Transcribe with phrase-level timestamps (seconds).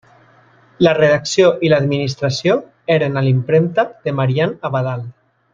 [0.87, 2.57] La redacció i l'administració
[2.97, 5.07] eren a la impremta de Marian Abadal.